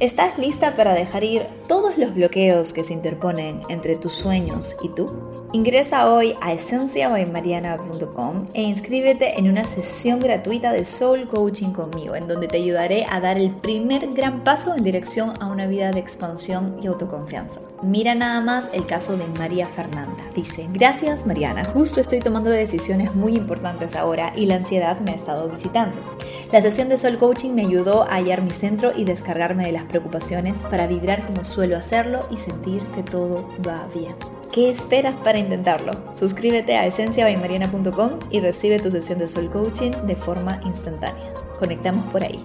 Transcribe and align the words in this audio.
¿Estás 0.00 0.38
lista 0.38 0.76
para 0.76 0.94
dejar 0.94 1.24
ir 1.24 1.42
todos 1.68 1.98
los 1.98 2.14
bloqueos 2.14 2.72
que 2.72 2.82
se 2.84 2.94
interponen 2.94 3.60
entre 3.68 3.96
tus 3.96 4.14
sueños 4.14 4.74
y 4.82 4.88
tú? 4.88 5.14
Ingresa 5.52 6.10
hoy 6.10 6.34
a 6.40 6.54
esenciabaymariana.com 6.54 8.46
e 8.54 8.62
inscríbete 8.62 9.38
en 9.38 9.50
una 9.50 9.64
sesión 9.64 10.20
gratuita 10.20 10.72
de 10.72 10.86
Soul 10.86 11.28
Coaching 11.28 11.72
conmigo, 11.72 12.14
en 12.14 12.28
donde 12.28 12.48
te 12.48 12.56
ayudaré 12.56 13.04
a 13.10 13.20
dar 13.20 13.36
el 13.36 13.50
primer 13.50 14.10
gran 14.14 14.42
paso 14.42 14.74
en 14.74 14.84
dirección 14.84 15.34
a 15.38 15.48
una 15.48 15.66
vida 15.66 15.90
de 15.90 16.00
expansión 16.00 16.78
y 16.82 16.86
autoconfianza. 16.86 17.60
Mira 17.82 18.14
nada 18.14 18.42
más 18.42 18.68
el 18.74 18.84
caso 18.84 19.16
de 19.16 19.24
María 19.38 19.66
Fernanda. 19.66 20.22
Dice, 20.34 20.68
gracias 20.70 21.24
Mariana, 21.24 21.64
justo 21.64 21.98
estoy 21.98 22.20
tomando 22.20 22.50
decisiones 22.50 23.14
muy 23.14 23.36
importantes 23.36 23.96
ahora 23.96 24.34
y 24.36 24.44
la 24.44 24.56
ansiedad 24.56 25.00
me 25.00 25.12
ha 25.12 25.14
estado 25.14 25.48
visitando. 25.48 25.98
La 26.52 26.60
sesión 26.60 26.90
de 26.90 26.98
Soul 26.98 27.16
Coaching 27.16 27.52
me 27.52 27.62
ayudó 27.62 28.02
a 28.02 28.16
hallar 28.16 28.42
mi 28.42 28.50
centro 28.50 28.92
y 28.94 29.04
descargarme 29.04 29.64
de 29.64 29.72
las 29.72 29.84
preocupaciones 29.84 30.62
para 30.64 30.86
vibrar 30.86 31.24
como 31.24 31.42
suelo 31.44 31.76
hacerlo 31.76 32.20
y 32.30 32.36
sentir 32.36 32.82
que 32.94 33.02
todo 33.02 33.48
va 33.66 33.86
bien. 33.94 34.14
¿Qué 34.52 34.68
esperas 34.68 35.18
para 35.20 35.38
intentarlo? 35.38 35.92
Suscríbete 36.14 36.76
a 36.76 36.84
esenciabaymariana.com 36.84 38.10
y 38.30 38.40
recibe 38.40 38.78
tu 38.78 38.90
sesión 38.90 39.20
de 39.20 39.28
Soul 39.28 39.48
Coaching 39.50 39.92
de 40.06 40.16
forma 40.16 40.60
instantánea. 40.66 41.32
Conectamos 41.58 42.04
por 42.12 42.24
ahí. 42.24 42.44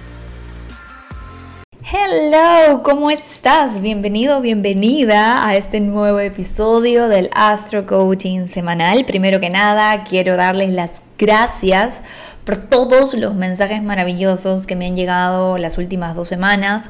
Hello, 1.93 2.83
¿cómo 2.83 3.11
estás? 3.11 3.81
Bienvenido, 3.81 4.39
bienvenida 4.39 5.45
a 5.45 5.57
este 5.57 5.81
nuevo 5.81 6.21
episodio 6.21 7.09
del 7.09 7.29
Astro 7.33 7.85
Coaching 7.85 8.45
semanal. 8.45 9.03
Primero 9.03 9.41
que 9.41 9.49
nada, 9.49 10.05
quiero 10.05 10.37
darles 10.37 10.69
las 10.69 10.91
gracias 11.19 12.01
por 12.45 12.69
todos 12.69 13.13
los 13.13 13.35
mensajes 13.35 13.83
maravillosos 13.83 14.67
que 14.67 14.77
me 14.77 14.85
han 14.85 14.95
llegado 14.95 15.57
las 15.57 15.77
últimas 15.77 16.15
dos 16.15 16.29
semanas. 16.29 16.89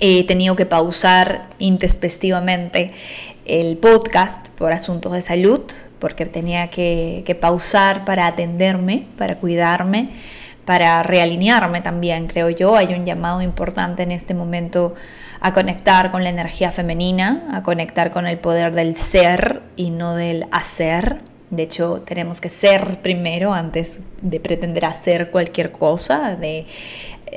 He 0.00 0.24
tenido 0.24 0.56
que 0.56 0.66
pausar 0.66 1.50
intempestivamente 1.60 2.94
el 3.44 3.76
podcast 3.76 4.48
por 4.48 4.72
asuntos 4.72 5.12
de 5.12 5.22
salud, 5.22 5.60
porque 6.00 6.26
tenía 6.26 6.70
que, 6.70 7.22
que 7.24 7.36
pausar 7.36 8.04
para 8.04 8.26
atenderme, 8.26 9.06
para 9.16 9.36
cuidarme 9.36 10.10
para 10.68 11.02
realinearme 11.02 11.80
también, 11.80 12.26
creo 12.26 12.50
yo. 12.50 12.76
Hay 12.76 12.92
un 12.92 13.06
llamado 13.06 13.40
importante 13.40 14.02
en 14.02 14.12
este 14.12 14.34
momento 14.34 14.94
a 15.40 15.54
conectar 15.54 16.10
con 16.10 16.24
la 16.24 16.28
energía 16.28 16.72
femenina, 16.72 17.48
a 17.54 17.62
conectar 17.62 18.10
con 18.10 18.26
el 18.26 18.36
poder 18.36 18.74
del 18.74 18.94
ser 18.94 19.62
y 19.76 19.88
no 19.88 20.14
del 20.14 20.44
hacer. 20.50 21.22
De 21.48 21.62
hecho, 21.62 22.02
tenemos 22.06 22.42
que 22.42 22.50
ser 22.50 23.00
primero 23.00 23.54
antes 23.54 24.00
de 24.20 24.40
pretender 24.40 24.84
hacer 24.84 25.30
cualquier 25.30 25.72
cosa, 25.72 26.36
de, 26.36 26.66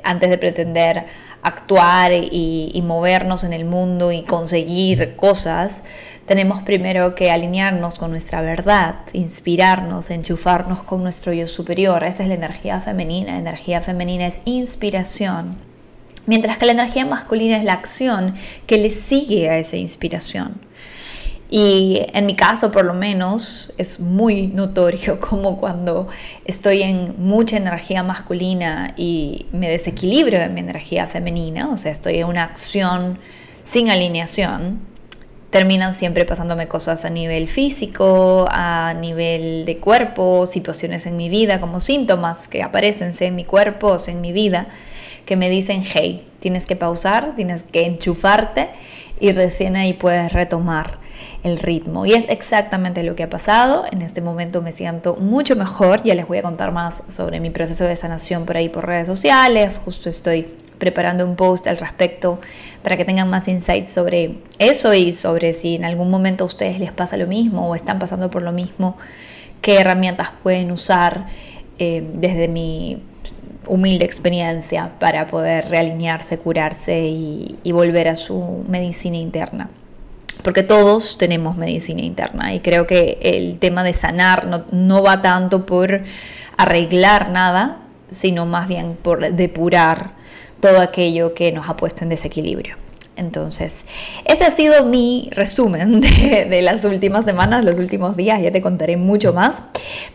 antes 0.04 0.30
de 0.30 0.38
pretender 0.38 1.06
actuar 1.42 2.12
y, 2.12 2.70
y 2.74 2.82
movernos 2.82 3.46
en 3.46 3.54
el 3.54 3.64
mundo 3.64 4.12
y 4.12 4.24
conseguir 4.24 5.16
cosas 5.16 5.86
tenemos 6.32 6.62
primero 6.62 7.14
que 7.14 7.30
alinearnos 7.30 7.96
con 7.96 8.12
nuestra 8.12 8.42
verdad, 8.42 8.96
inspirarnos, 9.12 10.10
enchufarnos 10.10 10.82
con 10.82 11.04
nuestro 11.04 11.34
yo 11.34 11.46
superior. 11.46 12.06
Esa 12.06 12.24
es 12.24 12.30
la 12.30 12.36
energía 12.36 12.80
femenina. 12.80 13.34
La 13.34 13.40
energía 13.40 13.82
femenina 13.82 14.28
es 14.28 14.40
inspiración. 14.46 15.58
Mientras 16.28 16.58
que 16.58 16.68
la 16.68 16.72
energía 16.72 17.06
masculina 17.06 17.58
es 17.58 17.66
la 17.66 17.74
acción 17.74 18.36
que 18.66 18.78
le 18.78 18.92
sigue 18.92 19.50
a 19.50 19.58
esa 19.58 19.76
inspiración. 19.76 20.62
Y 21.50 22.06
en 22.14 22.26
mi 22.26 22.38
caso, 22.38 22.72
por 22.72 22.86
lo 22.86 22.94
menos, 22.94 23.74
es 23.78 24.00
muy 24.00 24.48
notorio 24.48 25.20
como 25.30 25.58
cuando 25.58 26.08
estoy 26.46 26.82
en 26.82 27.16
mucha 27.18 27.58
energía 27.58 28.04
masculina 28.04 28.94
y 28.96 29.48
me 29.52 29.70
desequilibro 29.70 30.38
en 30.38 30.54
mi 30.54 30.62
energía 30.62 31.08
femenina, 31.08 31.70
o 31.70 31.76
sea, 31.76 31.92
estoy 31.92 32.20
en 32.20 32.28
una 32.28 32.44
acción 32.44 33.20
sin 33.66 33.90
alineación, 33.90 34.91
terminan 35.52 35.94
siempre 35.94 36.26
pasándome 36.26 36.68
cosas 36.68 37.06
a 37.06 37.10
nivel 37.10 37.48
físico, 37.48 38.48
a 38.50 38.94
nivel 38.94 39.66
de 39.66 39.78
cuerpo, 39.78 40.48
situaciones 40.48 41.06
en 41.06 41.18
mi 41.18 41.30
vida, 41.30 41.60
como 41.60 41.80
síntomas 41.82 42.48
que 42.48 42.64
aparecen 42.64 43.12
en 43.20 43.36
mi 43.36 43.44
cuerpo 43.44 43.88
o 43.88 44.10
en 44.10 44.22
mi 44.22 44.32
vida, 44.32 44.70
que 45.26 45.36
me 45.36 45.50
dicen, 45.50 45.84
hey, 45.84 46.26
tienes 46.40 46.66
que 46.66 46.78
pausar, 46.78 47.36
tienes 47.36 47.64
que 47.64 47.86
enchufarte 47.86 48.70
y 49.20 49.34
recién 49.34 49.76
ahí 49.76 49.94
puedes 49.94 50.32
retomar 50.32 51.00
el 51.44 51.60
ritmo. 51.60 52.06
Y 52.06 52.14
es 52.14 52.26
exactamente 52.30 53.04
lo 53.04 53.16
que 53.16 53.24
ha 53.24 53.30
pasado. 53.30 53.84
En 53.92 54.02
este 54.02 54.22
momento 54.22 54.62
me 54.62 54.72
siento 54.72 55.16
mucho 55.16 55.56
mejor. 55.56 56.02
Ya 56.04 56.16
les 56.16 56.28
voy 56.28 56.38
a 56.38 56.42
contar 56.42 56.72
más 56.72 57.04
sobre 57.10 57.40
mi 57.40 57.50
proceso 57.50 57.84
de 57.84 57.96
sanación 57.96 58.46
por 58.46 58.58
ahí 58.58 58.70
por 58.70 58.86
redes 58.86 59.08
sociales. 59.08 59.82
Justo 59.84 60.10
estoy 60.10 60.48
preparando 60.82 61.24
un 61.24 61.36
post 61.36 61.68
al 61.68 61.78
respecto 61.78 62.42
para 62.82 62.98
que 62.98 63.06
tengan 63.06 63.30
más 63.30 63.48
insights 63.48 63.94
sobre 63.94 64.40
eso 64.58 64.96
y 64.96 65.14
sobre 65.14 65.54
si 65.54 65.76
en 65.76 65.86
algún 65.86 66.10
momento 66.10 66.44
a 66.44 66.48
ustedes 66.48 66.80
les 66.80 66.92
pasa 66.92 67.18
lo 67.18 67.28
mismo 67.28 67.70
o 67.70 67.76
están 67.76 68.00
pasando 68.00 68.32
por 68.32 68.42
lo 68.42 68.52
mismo, 68.52 68.98
qué 69.62 69.76
herramientas 69.76 70.30
pueden 70.42 70.72
usar 70.72 71.28
eh, 71.78 72.04
desde 72.16 72.48
mi 72.48 73.00
humilde 73.68 74.06
experiencia 74.06 74.94
para 75.00 75.28
poder 75.28 75.70
realinearse, 75.70 76.40
curarse 76.40 77.00
y, 77.00 77.72
volver 77.72 78.08
a 78.08 78.16
su 78.16 78.66
medicina 78.68 79.18
interna. 79.18 79.70
Porque 80.44 80.64
todos 80.64 81.20
tenemos 81.20 81.58
medicina 81.58 82.02
interna 82.02 82.56
y 82.56 82.62
creo 82.62 82.88
que 82.88 83.20
el 83.22 83.60
tema 83.60 83.84
de 83.84 83.94
sanar 83.94 84.48
no, 84.48 84.66
no, 84.72 85.04
va 85.04 85.22
tanto 85.22 85.68
por 85.68 86.02
arreglar 86.58 87.30
nada, 87.30 87.78
sino 88.10 88.48
más 88.48 88.68
bien 88.68 88.98
por 89.00 89.32
depurar 89.34 90.21
todo 90.62 90.80
aquello 90.80 91.34
que 91.34 91.52
nos 91.52 91.70
ha 91.70 91.76
puesto 91.76 92.04
en 92.04 92.10
desequilibrio. 92.10 92.78
Entonces, 93.18 93.84
ese 94.26 94.46
ha 94.46 94.52
sido 94.52 94.86
mi 94.86 95.30
resumen 95.32 96.02
de, 96.02 96.62
las 96.62 96.86
últimas 96.86 97.26
semanas, 97.26 97.66
los 97.66 97.78
últimos 97.78 98.16
días, 98.16 98.42
ya 98.42 98.52
te 98.52 98.62
contaré 98.62 98.98
mucho 98.98 99.34
más, 99.34 99.62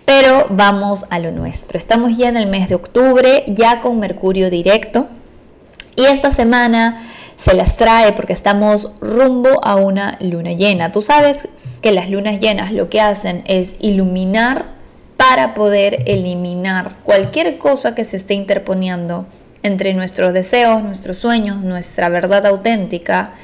pero 0.05 0.47
vamos 0.51 1.05
a 1.11 1.19
lo 1.19 1.31
nuestro. 1.31 1.79
Estamos 1.79 2.17
ya 2.17 2.29
en 2.29 2.37
el 2.37 2.47
mes 2.47 2.69
de 2.69 2.75
octubre, 2.75 3.45
ya 3.49 3.81
con 3.81 4.01
Mercurio 4.01 4.51
directo, 4.51 5.07
y 5.95 6.07
esta 6.07 6.31
semana 6.31 7.07
se 7.37 7.55
las 7.55 7.77
trae 7.77 8.13
porque 8.13 8.33
estamos 8.33 8.93
rumbo 9.01 9.63
a 9.63 9.77
una 9.77 10.17
luna 10.21 10.53
llena. 10.53 10.91
Tú 10.91 11.03
sabes 11.03 11.49
que 11.83 11.93
las 11.93 12.11
lunas 12.11 12.41
llenas 12.41 12.73
lo 12.73 12.89
que 12.89 13.01
hacen 13.01 13.43
es 13.47 13.77
iluminar 13.79 14.77
para 15.17 15.55
poder 15.55 16.03
eliminar 16.07 16.97
cualquier 17.03 17.59
cosa 17.59 17.95
que 17.95 18.05
se 18.05 18.17
esté 18.17 18.35
interponiendo 18.35 19.27
entre 19.67 19.95
nuestros 19.95 20.33
deseos, 20.33 20.83
nuestros 20.83 21.17
sueños, 21.19 21.63
nuestra 21.63 22.09
verdad 22.09 22.47
auténtica 22.47 23.35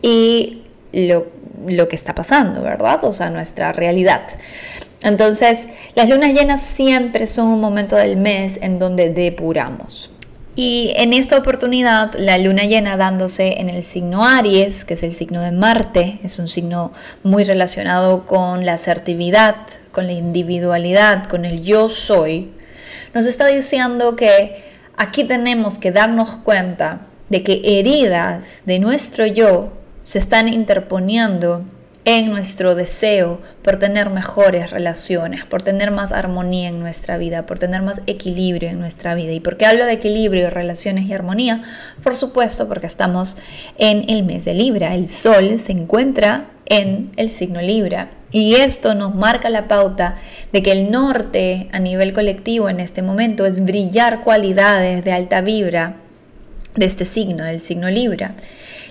y 0.00 0.62
lo, 0.92 1.26
lo, 1.66 1.88
que 1.88 1.96
está 1.96 2.14
pasando, 2.14 2.62
¿verdad? 2.62 3.04
O 3.04 3.12
sea, 3.12 3.30
nuestra 3.30 3.72
realidad. 3.72 4.22
Entonces, 5.02 5.68
las 5.94 6.08
lunas 6.08 6.32
llenas 6.32 6.62
siempre 6.62 7.26
son 7.26 7.48
un 7.48 7.60
momento 7.60 7.96
del 7.96 8.16
mes 8.16 8.58
en 8.62 8.78
donde 8.78 9.10
depuramos. 9.10 10.10
Y 10.54 10.92
en 10.96 11.14
esta 11.14 11.38
oportunidad, 11.38 12.14
la 12.14 12.36
luna 12.36 12.64
llena 12.64 12.98
dándose 12.98 13.58
en 13.58 13.70
el 13.70 13.82
signo 13.82 14.24
Aries, 14.24 14.84
que 14.84 14.94
es 14.94 15.02
el 15.02 15.14
signo 15.14 15.40
de 15.40 15.50
Marte, 15.50 16.20
es 16.22 16.38
un 16.38 16.46
signo 16.46 16.92
muy 17.22 17.44
relacionado 17.44 18.26
con 18.26 18.66
la 18.66 18.74
asertividad, 18.74 19.56
con 19.92 20.06
la 20.06 20.12
individualidad, 20.12 21.26
con 21.26 21.46
el 21.46 21.62
yo 21.62 21.88
soy, 21.88 22.50
nos 23.14 23.26
está 23.26 23.46
diciendo 23.46 24.16
que 24.16 24.71
Aquí 24.96 25.24
tenemos 25.24 25.78
que 25.78 25.90
darnos 25.90 26.36
cuenta 26.36 27.00
de 27.28 27.42
que 27.42 27.62
heridas 27.64 28.62
de 28.66 28.78
nuestro 28.78 29.26
yo 29.26 29.72
se 30.02 30.18
están 30.18 30.48
interponiendo 30.48 31.64
en 32.04 32.30
nuestro 32.30 32.74
deseo 32.74 33.40
por 33.62 33.78
tener 33.78 34.10
mejores 34.10 34.70
relaciones, 34.70 35.44
por 35.44 35.62
tener 35.62 35.90
más 35.92 36.12
armonía 36.12 36.68
en 36.68 36.80
nuestra 36.80 37.16
vida, 37.16 37.46
por 37.46 37.58
tener 37.58 37.82
más 37.82 38.02
equilibrio 38.06 38.70
en 38.70 38.80
nuestra 38.80 39.14
vida. 39.14 39.32
¿Y 39.32 39.40
por 39.40 39.56
qué 39.56 39.66
hablo 39.66 39.84
de 39.84 39.92
equilibrio, 39.92 40.50
relaciones 40.50 41.06
y 41.06 41.12
armonía? 41.12 41.62
Por 42.02 42.16
supuesto, 42.16 42.68
porque 42.68 42.86
estamos 42.86 43.36
en 43.78 44.10
el 44.10 44.24
mes 44.24 44.44
de 44.44 44.54
Libra. 44.54 44.94
El 44.94 45.08
Sol 45.08 45.60
se 45.60 45.72
encuentra 45.72 46.50
en 46.66 47.12
el 47.16 47.30
signo 47.30 47.62
Libra. 47.62 48.10
Y 48.32 48.54
esto 48.54 48.94
nos 48.94 49.14
marca 49.14 49.50
la 49.50 49.68
pauta 49.68 50.16
de 50.52 50.62
que 50.62 50.72
el 50.72 50.90
norte 50.90 51.68
a 51.70 51.78
nivel 51.78 52.14
colectivo 52.14 52.70
en 52.70 52.80
este 52.80 53.02
momento 53.02 53.44
es 53.44 53.62
brillar 53.62 54.22
cualidades 54.22 55.04
de 55.04 55.12
alta 55.12 55.42
vibra 55.42 55.96
de 56.74 56.86
este 56.86 57.04
signo, 57.04 57.44
del 57.44 57.60
signo 57.60 57.90
Libra. 57.90 58.34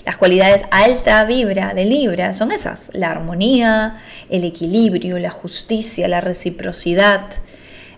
Las 0.05 0.17
cualidades 0.17 0.63
alta 0.71 1.23
vibra 1.23 1.73
de 1.73 1.85
Libra 1.85 2.33
son 2.33 2.51
esas, 2.51 2.91
la 2.93 3.11
armonía, 3.11 3.97
el 4.29 4.43
equilibrio, 4.43 5.19
la 5.19 5.31
justicia, 5.31 6.07
la 6.07 6.21
reciprocidad, 6.21 7.21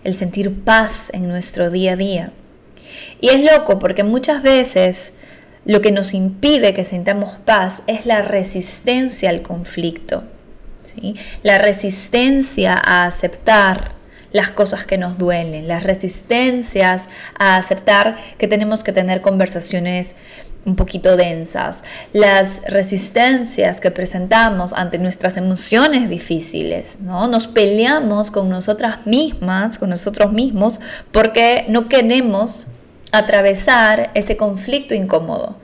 el 0.02 0.14
sentir 0.14 0.64
paz 0.64 1.10
en 1.12 1.28
nuestro 1.28 1.70
día 1.70 1.92
a 1.92 1.96
día. 1.96 2.32
Y 3.20 3.28
es 3.28 3.42
loco 3.42 3.78
porque 3.78 4.02
muchas 4.02 4.42
veces 4.42 5.12
lo 5.64 5.80
que 5.80 5.92
nos 5.92 6.12
impide 6.12 6.74
que 6.74 6.84
sintamos 6.84 7.36
paz 7.44 7.82
es 7.86 8.04
la 8.04 8.20
resistencia 8.20 9.30
al 9.30 9.42
conflicto, 9.42 10.24
la 11.42 11.58
resistencia 11.58 12.74
a 12.74 13.04
aceptar 13.04 13.92
las 14.32 14.50
cosas 14.50 14.84
que 14.84 14.98
nos 14.98 15.16
duelen, 15.16 15.68
las 15.68 15.84
resistencias 15.84 17.08
a 17.38 17.56
aceptar 17.56 18.16
que 18.36 18.48
tenemos 18.48 18.82
que 18.82 18.92
tener 18.92 19.20
conversaciones 19.20 20.16
un 20.66 20.76
poquito 20.76 21.16
densas, 21.16 21.84
las 22.12 22.60
resistencias 22.66 23.80
que 23.80 23.90
presentamos 23.90 24.72
ante 24.72 24.98
nuestras 24.98 25.36
emociones 25.36 26.08
difíciles, 26.08 26.98
¿no? 27.00 27.28
Nos 27.28 27.46
peleamos 27.46 28.30
con 28.30 28.48
nosotras 28.48 29.06
mismas, 29.06 29.78
con 29.78 29.90
nosotros 29.90 30.32
mismos, 30.32 30.80
porque 31.12 31.66
no 31.68 31.88
queremos 31.88 32.66
atravesar 33.12 34.10
ese 34.14 34.36
conflicto 34.36 34.94
incómodo. 34.94 35.56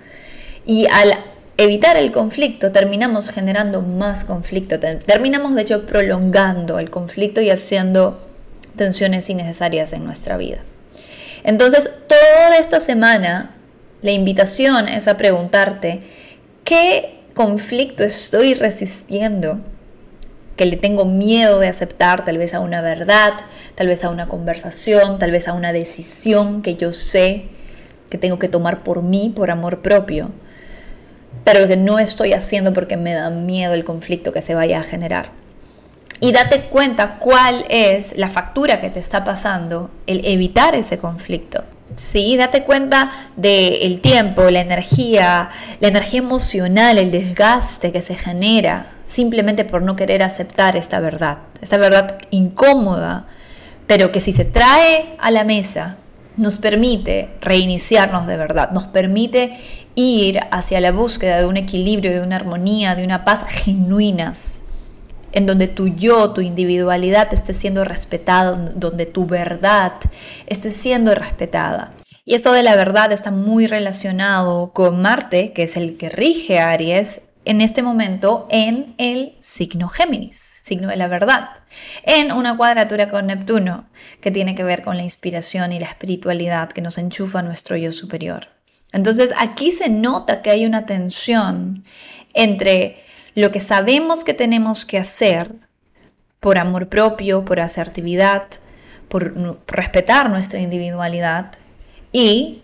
Y 0.65 0.87
al 0.87 1.15
evitar 1.57 1.97
el 1.97 2.13
conflicto 2.13 2.73
terminamos 2.73 3.31
generando 3.31 3.83
más 3.83 4.25
conflicto, 4.25 4.79
terminamos 4.79 5.55
de 5.55 5.63
hecho 5.63 5.87
prolongando 5.87 6.79
el 6.79 6.91
conflicto 6.91 7.41
y 7.41 7.51
haciendo 7.51 8.27
tensiones 8.77 9.29
innecesarias 9.29 9.93
en 9.93 10.05
nuestra 10.05 10.37
vida. 10.37 10.59
Entonces, 11.45 11.91
toda 12.07 12.59
esta 12.59 12.81
semana 12.81 13.57
la 14.03 14.13
invitación 14.13 14.89
es 14.89 15.09
a 15.09 15.17
preguntarte, 15.17 16.01
¿qué 16.65 17.21
conflicto 17.35 18.05
estoy 18.05 18.55
resistiendo? 18.55 19.61
Que 20.57 20.67
le 20.67 20.77
tengo 20.77 21.05
miedo 21.05 21.59
de 21.59 21.69
aceptar, 21.69 22.25
tal 22.25 22.39
vez 22.39 22.55
a 22.55 22.61
una 22.61 22.81
verdad, 22.81 23.35
tal 23.75 23.87
vez 23.87 24.05
a 24.05 24.11
una 24.11 24.29
conversación, 24.29 25.19
tal 25.19 25.31
vez 25.31 25.49
a 25.49 25.53
una 25.53 25.73
decisión 25.73 26.63
que 26.63 26.77
yo 26.77 26.93
sé 26.93 27.47
que 28.11 28.19
tengo 28.19 28.39
que 28.39 28.49
tomar 28.49 28.83
por 28.83 29.03
mí, 29.03 29.33
por 29.35 29.51
amor 29.51 29.83
propio, 29.83 30.31
pero 31.45 31.67
que 31.67 31.77
no 31.77 31.99
estoy 31.99 32.33
haciendo 32.33 32.73
porque 32.73 32.97
me 32.97 33.15
da 33.15 33.31
miedo 33.31 33.75
el 33.75 33.85
conflicto 33.85 34.33
que 34.33 34.43
se 34.43 34.55
vaya 34.55 34.81
a 34.81 34.83
generar. 34.83 35.31
Y 36.21 36.33
date 36.33 36.65
cuenta 36.65 37.19
cuál 37.19 37.65
es 37.71 38.17
la 38.17 38.29
factura 38.29 38.81
que 38.81 38.91
te 38.91 39.01
está 39.01 39.25
pasando 39.25 39.91
el 40.07 40.25
evitar 40.27 40.75
ese 40.75 40.99
conflicto. 40.99 41.65
Sí, 41.97 42.37
date 42.37 42.63
cuenta 42.63 43.31
del 43.37 44.01
tiempo, 44.01 44.49
la 44.51 44.61
energía, 44.61 45.51
la 45.81 45.89
energía 45.89 46.21
emocional, 46.21 46.99
el 46.99 47.11
desgaste 47.11 47.91
que 47.91 48.03
se 48.03 48.15
genera 48.15 48.93
simplemente 49.05 49.65
por 49.65 49.83
no 49.83 49.97
querer 49.97 50.23
aceptar 50.23 50.77
esta 50.77 51.01
verdad, 51.01 51.39
esta 51.61 51.79
verdad 51.79 52.19
incómoda, 52.31 53.27
pero 53.89 54.13
que 54.13 54.21
si 54.21 54.33
se 54.33 54.45
trae 54.45 55.17
a 55.19 55.33
la 55.33 55.43
mesa 55.43 55.97
nos 56.37 56.59
permite 56.59 57.31
reiniciarnos 57.41 58.27
de 58.27 58.37
verdad, 58.37 58.71
nos 58.71 58.85
permite 58.85 59.59
ir 59.95 60.41
hacia 60.51 60.81
la 60.81 60.93
búsqueda 60.93 61.39
de 61.39 61.47
un 61.47 61.57
equilibrio, 61.57 62.13
de 62.13 62.23
una 62.23 62.37
armonía, 62.37 62.95
de 62.95 63.05
una 63.05 63.25
paz 63.25 63.45
genuinas, 63.49 64.63
en 65.33 65.47
donde 65.47 65.69
tu 65.69 65.89
yo, 65.89 66.31
tu 66.33 66.41
individualidad 66.41 67.33
esté 67.33 67.55
siendo 67.55 67.85
respetada, 67.85 68.73
donde 68.75 69.07
tu 69.07 69.27
verdad 69.27 69.93
esté 70.47 70.73
siendo 70.73 71.15
respetada. 71.15 71.93
Y 72.25 72.35
eso 72.35 72.53
de 72.53 72.63
la 72.63 72.77
verdad 72.77 73.13
está 73.13 73.31
muy 73.31 73.67
relacionado 73.67 74.73
con 74.73 75.01
Marte, 75.01 75.53
que 75.53 75.65
es 75.65 75.77
el 75.77 75.97
que 75.97 76.11
rige 76.11 76.59
a 76.59 76.71
Aries 76.71 77.23
en 77.45 77.61
este 77.61 77.83
momento 77.83 78.47
en 78.51 78.95
el 78.99 79.37
signo 79.41 79.89
Géminis, 79.89 80.61
signo 80.63 80.89
de 80.89 80.97
la 80.97 81.09
verdad, 81.09 81.49
en 82.05 82.33
una 82.33 82.57
cuadratura 82.57 83.09
con 83.09 83.27
Neptuno, 83.27 83.89
que 84.21 84.31
tiene 84.31 84.55
que 84.55 84.63
ver 84.63 84.83
con 84.83 84.97
la 84.97 85.03
inspiración 85.03 85.73
y 85.73 85.81
la 85.81 85.87
espiritualidad 85.87 86.71
que 86.71 86.83
nos 86.83 86.99
enchufa 86.99 87.43
nuestro 87.43 87.77
yo 87.77 87.93
superior. 87.93 88.60
Entonces 88.93 89.33
aquí 89.39 89.73
se 89.73 89.89
nota 89.89 90.43
que 90.43 90.51
hay 90.51 90.67
una 90.67 90.87
tensión 90.87 91.85
entre 92.35 93.03
lo 93.35 93.53
que 93.53 93.61
sabemos 93.61 94.25
que 94.25 94.35
tenemos 94.35 94.85
que 94.85 94.99
hacer 94.99 95.53
por 96.41 96.59
amor 96.59 96.89
propio, 96.89 97.45
por 97.45 97.61
asertividad, 97.61 98.45
por 99.09 99.33
respetar 99.67 100.31
nuestra 100.31 100.61
individualidad 100.61 101.53
y 102.13 102.63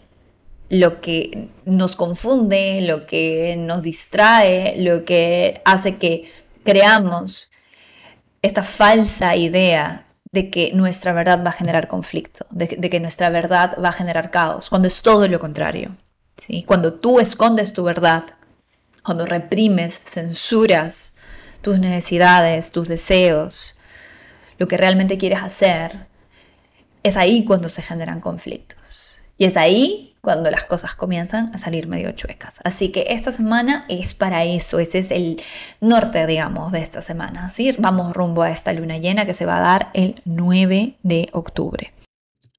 lo 0.69 1.01
que 1.01 1.49
nos 1.65 1.95
confunde, 1.95 2.81
lo 2.83 3.07
que 3.07 3.57
nos 3.57 3.83
distrae, 3.83 4.77
lo 4.79 5.05
que 5.05 5.61
hace 5.65 5.97
que 5.97 6.33
creamos 6.65 7.51
esta 8.43 8.63
falsa 8.63 9.37
idea 9.37 10.07
de 10.33 10.51
que 10.51 10.73
nuestra 10.73 11.13
verdad 11.13 11.43
va 11.45 11.51
a 11.51 11.53
generar 11.53 11.89
conflicto, 11.89 12.47
de, 12.51 12.69
que 12.69 13.01
nuestra 13.01 13.31
verdad 13.31 13.79
va 13.83 13.91
a 13.91 13.93
generar 13.93 14.31
caos, 14.31 14.69
cuando 14.69 14.89
es 14.89 15.03
todo 15.03 15.29
lo 15.29 15.39
contrario. 15.41 15.97
¿Sí? 16.37 16.65
Cuando 16.67 16.95
tú 16.95 17.21
escondes 17.21 17.73
tu 17.73 17.85
verdad, 17.85 18.25
cuando 19.03 19.27
reprimes, 19.27 20.01
censuras 20.05 21.13
tus 21.63 21.79
necesidades, 21.79 22.71
tus 22.71 22.89
deseos, 22.89 23.77
lo 24.59 24.69
que 24.69 24.77
realmente 24.77 25.19
quieres 25.19 25.43
hacer, 25.43 26.07
es 27.03 27.17
ahí 27.17 27.45
cuando 27.45 27.69
se 27.69 27.83
generan 27.83 28.21
conflictos. 28.21 29.19
Y 29.39 29.45
es 29.45 29.57
ahí 29.57 30.15
cuando 30.21 30.51
las 30.51 30.65
cosas 30.65 30.95
comienzan 30.95 31.55
a 31.55 31.59
salir 31.59 31.87
medio 31.87 32.11
chuecas. 32.13 32.61
Así 32.65 32.91
que 32.91 33.07
esta 33.11 33.31
semana 33.31 33.85
es 33.89 34.15
para 34.15 34.45
eso, 34.45 34.81
ese 34.81 34.99
es 34.99 35.11
el 35.11 35.41
norte, 35.81 36.27
digamos, 36.27 36.73
de 36.73 36.81
esta 36.81 37.03
semana. 37.03 37.49
¿sí? 37.49 37.75
Vamos 37.79 38.13
rumbo 38.13 38.43
a 38.43 38.51
esta 38.51 38.73
luna 38.73 38.99
llena 38.99 39.27
que 39.27 39.35
se 39.35 39.47
va 39.47 39.59
a 39.59 39.61
dar 39.61 39.91
el 39.95 40.21
9 40.25 40.95
de 41.03 41.29
octubre. 41.33 41.93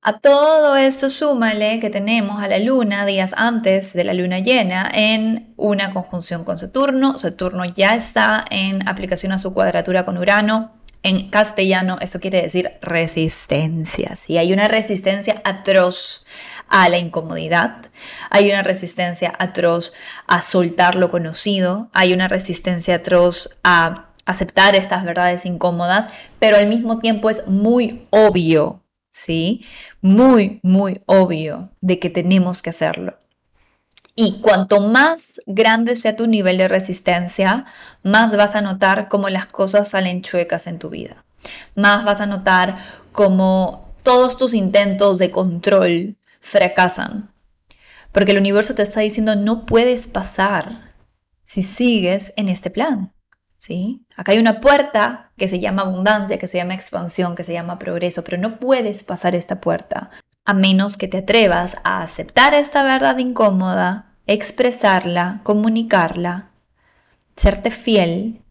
A 0.09 0.19
todo 0.19 0.77
esto 0.77 1.09
súmale 1.09 1.81
que 1.81 1.89
tenemos 1.89 2.41
a 2.41 2.47
la 2.47 2.59
luna 2.59 3.05
días 3.05 3.33
antes 3.35 3.91
de 3.91 4.05
la 4.05 4.13
luna 4.13 4.39
llena 4.39 4.89
en 4.93 5.53
una 5.57 5.91
conjunción 5.91 6.45
con 6.45 6.57
Saturno. 6.57 7.19
Saturno 7.19 7.65
ya 7.65 7.93
está 7.93 8.45
en 8.49 8.87
aplicación 8.87 9.33
a 9.33 9.37
su 9.37 9.53
cuadratura 9.53 10.05
con 10.05 10.17
Urano. 10.17 10.71
En 11.03 11.29
castellano 11.29 11.97
eso 11.99 12.21
quiere 12.21 12.41
decir 12.41 12.71
resistencia. 12.81 14.17
Y 14.27 14.37
hay 14.37 14.53
una 14.53 14.69
resistencia 14.69 15.41
atroz 15.43 16.25
a 16.69 16.87
la 16.87 16.99
incomodidad, 16.99 17.87
hay 18.29 18.49
una 18.49 18.63
resistencia 18.63 19.33
atroz 19.37 19.91
a 20.25 20.41
soltar 20.41 20.95
lo 20.95 21.11
conocido, 21.11 21.89
hay 21.91 22.13
una 22.13 22.29
resistencia 22.29 22.95
atroz 22.95 23.49
a 23.61 24.05
aceptar 24.25 24.73
estas 24.73 25.03
verdades 25.03 25.45
incómodas, 25.45 26.09
pero 26.39 26.55
al 26.55 26.67
mismo 26.67 26.99
tiempo 26.99 27.29
es 27.29 27.45
muy 27.45 28.07
obvio 28.09 28.79
¿sí? 29.17 29.65
Muy, 30.01 30.59
muy 30.63 31.01
obvio 31.05 31.69
de 31.81 31.99
que 31.99 32.09
tenemos 32.09 32.61
que 32.61 32.69
hacerlo. 32.69 33.17
Y 34.15 34.41
cuanto 34.41 34.79
más 34.79 35.41
grande 35.45 35.95
sea 35.95 36.15
tu 36.15 36.27
nivel 36.27 36.57
de 36.57 36.67
resistencia, 36.67 37.65
más 38.03 38.35
vas 38.35 38.55
a 38.55 38.61
notar 38.61 39.09
cómo 39.09 39.29
las 39.29 39.45
cosas 39.45 39.89
salen 39.89 40.21
chuecas 40.21 40.67
en 40.67 40.79
tu 40.79 40.89
vida. 40.89 41.23
Más 41.75 42.03
vas 42.03 42.19
a 42.19 42.25
notar 42.25 42.77
cómo 43.11 43.93
todos 44.03 44.37
tus 44.37 44.53
intentos 44.53 45.17
de 45.19 45.31
control 45.31 46.17
fracasan. 46.39 47.31
Porque 48.11 48.31
el 48.31 48.39
universo 48.39 48.73
te 48.73 48.83
está 48.83 49.01
diciendo 49.01 49.35
no 49.35 49.65
puedes 49.65 50.07
pasar 50.07 50.93
si 51.45 51.61
sigues 51.61 52.33
en 52.35 52.49
este 52.49 52.69
plan. 52.69 53.13
¿Sí? 53.67 54.05
Acá 54.15 54.31
hay 54.31 54.39
una 54.39 54.61
puerta 54.61 55.31
que 55.37 55.49
se 55.49 55.59
llama 55.59 55.81
abundancia, 55.81 56.39
que 56.39 56.47
se 56.47 56.57
llama 56.57 56.73
expansión, 56.73 57.35
que 57.35 57.43
se 57.43 57.53
llama 57.53 57.77
progreso, 57.77 58.23
pero 58.23 58.37
no 58.37 58.59
puedes 58.59 59.03
pasar 59.03 59.35
esta 59.35 59.59
puerta 59.59 60.09
a 60.45 60.53
menos 60.53 60.95
que 60.95 61.09
te 61.09 61.17
atrevas 61.17 61.75
a 61.83 62.01
aceptar 62.01 62.53
esta 62.53 62.81
verdad 62.81 63.17
incómoda, 63.17 64.13
expresarla, 64.27 65.41
comunicarla, 65.43 66.51
serte 67.35 67.69
fiel, 67.69 68.41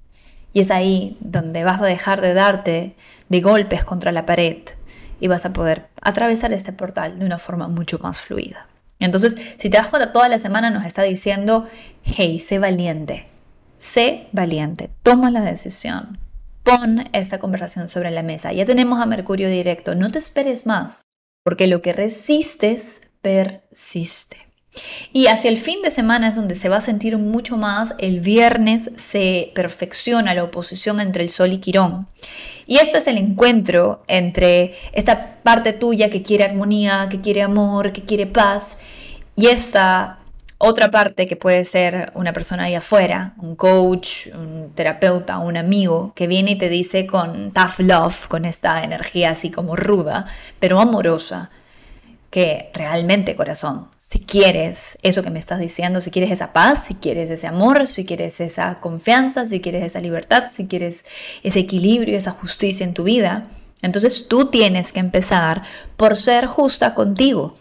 y 0.52 0.60
es 0.60 0.70
ahí 0.70 1.16
donde 1.20 1.64
vas 1.64 1.80
a 1.80 1.86
dejar 1.86 2.20
de 2.20 2.34
darte 2.34 2.96
de 3.30 3.40
golpes 3.40 3.84
contra 3.84 4.12
la 4.12 4.26
pared 4.26 4.58
y 5.20 5.28
vas 5.28 5.46
a 5.46 5.54
poder 5.54 5.88
atravesar 6.02 6.52
este 6.52 6.72
portal 6.72 7.18
de 7.18 7.24
una 7.24 7.38
forma 7.38 7.68
mucho 7.68 7.98
más 7.98 8.20
fluida. 8.20 8.66
Entonces, 8.98 9.36
si 9.58 9.70
te 9.70 9.78
das 9.78 9.90
toda 9.90 10.28
la 10.28 10.38
semana 10.38 10.68
nos 10.70 10.84
está 10.84 11.02
diciendo, 11.02 11.66
hey, 12.02 12.38
sé 12.40 12.58
valiente, 12.58 13.28
sé 13.86 14.26
valiente, 14.32 14.90
toma 15.02 15.30
la 15.30 15.42
decisión, 15.42 16.18
pon 16.62 17.08
esta 17.12 17.38
conversación 17.38 17.88
sobre 17.88 18.10
la 18.10 18.22
mesa. 18.22 18.52
Ya 18.52 18.66
tenemos 18.66 19.00
a 19.00 19.06
Mercurio 19.06 19.48
directo, 19.48 19.94
no 19.94 20.10
te 20.10 20.18
esperes 20.18 20.66
más, 20.66 21.02
porque 21.44 21.66
lo 21.66 21.82
que 21.82 21.92
resistes 21.92 23.00
persiste. 23.22 24.38
Y 25.12 25.28
hacia 25.28 25.48
el 25.48 25.56
fin 25.56 25.80
de 25.80 25.90
semana 25.90 26.28
es 26.28 26.36
donde 26.36 26.54
se 26.54 26.68
va 26.68 26.76
a 26.76 26.82
sentir 26.82 27.16
mucho 27.16 27.56
más. 27.56 27.94
El 27.96 28.20
viernes 28.20 28.90
se 28.96 29.52
perfecciona 29.54 30.34
la 30.34 30.44
oposición 30.44 31.00
entre 31.00 31.24
el 31.24 31.30
Sol 31.30 31.54
y 31.54 31.58
Quirón. 31.58 32.08
Y 32.66 32.76
este 32.76 32.98
es 32.98 33.06
el 33.06 33.16
encuentro 33.16 34.02
entre 34.06 34.74
esta 34.92 35.36
parte 35.42 35.72
tuya 35.72 36.10
que 36.10 36.22
quiere 36.22 36.44
armonía, 36.44 37.08
que 37.10 37.22
quiere 37.22 37.40
amor, 37.40 37.92
que 37.92 38.02
quiere 38.02 38.26
paz, 38.26 38.76
y 39.34 39.46
esta 39.46 40.18
otra 40.58 40.90
parte 40.90 41.26
que 41.26 41.36
puede 41.36 41.64
ser 41.64 42.10
una 42.14 42.32
persona 42.32 42.64
ahí 42.64 42.74
afuera, 42.74 43.34
un 43.38 43.56
coach, 43.56 44.28
un 44.34 44.72
terapeuta, 44.74 45.38
un 45.38 45.56
amigo, 45.56 46.12
que 46.14 46.26
viene 46.26 46.52
y 46.52 46.58
te 46.58 46.70
dice 46.70 47.06
con 47.06 47.52
tough 47.52 47.78
love, 47.80 48.26
con 48.28 48.46
esta 48.46 48.82
energía 48.82 49.30
así 49.30 49.50
como 49.50 49.76
ruda, 49.76 50.26
pero 50.58 50.80
amorosa, 50.80 51.50
que 52.30 52.70
realmente 52.72 53.36
corazón, 53.36 53.88
si 53.98 54.20
quieres 54.20 54.98
eso 55.02 55.22
que 55.22 55.30
me 55.30 55.38
estás 55.38 55.58
diciendo, 55.58 56.00
si 56.00 56.10
quieres 56.10 56.30
esa 56.30 56.52
paz, 56.52 56.84
si 56.86 56.94
quieres 56.94 57.30
ese 57.30 57.46
amor, 57.46 57.86
si 57.86 58.06
quieres 58.06 58.40
esa 58.40 58.80
confianza, 58.80 59.44
si 59.44 59.60
quieres 59.60 59.84
esa 59.84 60.00
libertad, 60.00 60.44
si 60.50 60.66
quieres 60.66 61.04
ese 61.42 61.60
equilibrio, 61.60 62.16
esa 62.16 62.30
justicia 62.30 62.84
en 62.84 62.94
tu 62.94 63.04
vida, 63.04 63.48
entonces 63.82 64.26
tú 64.26 64.46
tienes 64.46 64.92
que 64.92 65.00
empezar 65.00 65.62
por 65.96 66.16
ser 66.16 66.46
justa 66.46 66.94
contigo 66.94 67.56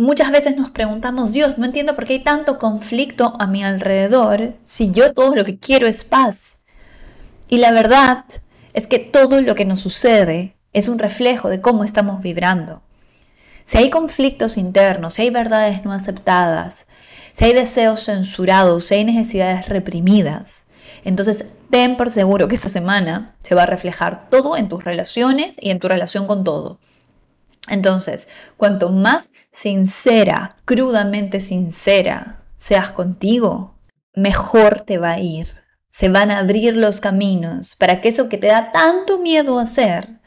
Muchas 0.00 0.30
veces 0.30 0.56
nos 0.56 0.70
preguntamos, 0.70 1.32
Dios, 1.32 1.58
no 1.58 1.66
entiendo 1.66 1.96
por 1.96 2.04
qué 2.04 2.12
hay 2.12 2.18
tanto 2.20 2.60
conflicto 2.60 3.34
a 3.40 3.48
mi 3.48 3.64
alrededor 3.64 4.54
si 4.64 4.92
yo 4.92 5.12
todo 5.12 5.34
lo 5.34 5.44
que 5.44 5.58
quiero 5.58 5.88
es 5.88 6.04
paz. 6.04 6.62
Y 7.48 7.58
la 7.58 7.72
verdad 7.72 8.24
es 8.74 8.86
que 8.86 9.00
todo 9.00 9.40
lo 9.40 9.56
que 9.56 9.64
nos 9.64 9.80
sucede 9.80 10.54
es 10.72 10.86
un 10.86 11.00
reflejo 11.00 11.48
de 11.48 11.60
cómo 11.60 11.82
estamos 11.82 12.22
vibrando. 12.22 12.80
Si 13.64 13.76
hay 13.76 13.90
conflictos 13.90 14.56
internos, 14.56 15.14
si 15.14 15.22
hay 15.22 15.30
verdades 15.30 15.84
no 15.84 15.92
aceptadas, 15.92 16.86
si 17.32 17.46
hay 17.46 17.52
deseos 17.52 18.04
censurados, 18.04 18.84
si 18.84 18.94
hay 18.94 19.04
necesidades 19.04 19.68
reprimidas, 19.68 20.62
entonces 21.04 21.44
ten 21.70 21.96
por 21.96 22.10
seguro 22.10 22.46
que 22.46 22.54
esta 22.54 22.68
semana 22.68 23.34
se 23.42 23.56
va 23.56 23.64
a 23.64 23.66
reflejar 23.66 24.30
todo 24.30 24.56
en 24.56 24.68
tus 24.68 24.84
relaciones 24.84 25.56
y 25.60 25.70
en 25.70 25.80
tu 25.80 25.88
relación 25.88 26.28
con 26.28 26.44
todo. 26.44 26.78
Entonces, 27.68 28.28
cuanto 28.56 28.90
más 28.90 29.30
sincera, 29.52 30.56
crudamente 30.64 31.40
sincera 31.40 32.42
seas 32.56 32.92
contigo, 32.92 33.74
mejor 34.14 34.82
te 34.82 34.98
va 34.98 35.12
a 35.12 35.20
ir. 35.20 35.46
Se 35.90 36.08
van 36.08 36.30
a 36.30 36.38
abrir 36.38 36.76
los 36.76 37.00
caminos 37.00 37.74
para 37.76 38.00
que 38.00 38.08
eso 38.10 38.28
que 38.28 38.38
te 38.38 38.48
da 38.48 38.72
tanto 38.72 39.18
miedo 39.18 39.58
hacer 39.58 40.18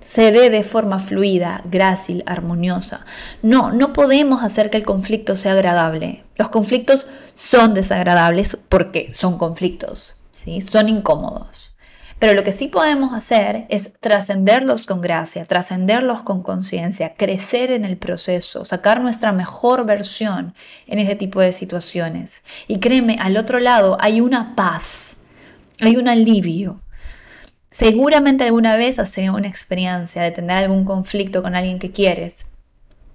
se 0.00 0.32
dé 0.32 0.48
de 0.50 0.64
forma 0.64 0.98
fluida, 0.98 1.60
grácil, 1.66 2.24
armoniosa. 2.26 3.04
No, 3.42 3.70
no 3.70 3.92
podemos 3.92 4.42
hacer 4.42 4.70
que 4.70 4.78
el 4.78 4.84
conflicto 4.84 5.36
sea 5.36 5.52
agradable. 5.52 6.24
Los 6.36 6.48
conflictos 6.48 7.06
son 7.34 7.74
desagradables 7.74 8.56
porque 8.68 9.12
son 9.14 9.36
conflictos, 9.36 10.16
¿sí? 10.30 10.62
son 10.62 10.88
incómodos. 10.88 11.76
Pero 12.20 12.34
lo 12.34 12.44
que 12.44 12.52
sí 12.52 12.68
podemos 12.68 13.14
hacer 13.14 13.64
es 13.70 13.94
trascenderlos 13.98 14.86
con 14.86 15.00
gracia, 15.00 15.46
trascenderlos 15.46 16.20
con 16.20 16.42
conciencia, 16.42 17.14
crecer 17.14 17.70
en 17.70 17.86
el 17.86 17.96
proceso, 17.96 18.66
sacar 18.66 19.00
nuestra 19.00 19.32
mejor 19.32 19.86
versión 19.86 20.54
en 20.86 20.98
ese 20.98 21.16
tipo 21.16 21.40
de 21.40 21.54
situaciones. 21.54 22.42
Y 22.68 22.78
créeme, 22.78 23.16
al 23.18 23.38
otro 23.38 23.58
lado 23.58 23.96
hay 24.00 24.20
una 24.20 24.54
paz, 24.54 25.16
hay 25.80 25.96
un 25.96 26.08
alivio. 26.08 26.82
Seguramente 27.70 28.44
alguna 28.44 28.76
vez 28.76 28.98
has 28.98 29.12
tenido 29.12 29.34
una 29.34 29.48
experiencia 29.48 30.20
de 30.20 30.30
tener 30.30 30.58
algún 30.58 30.84
conflicto 30.84 31.42
con 31.42 31.54
alguien 31.54 31.78
que 31.78 31.90
quieres 31.90 32.44